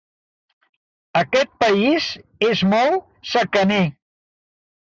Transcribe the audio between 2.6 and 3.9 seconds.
molt secaner.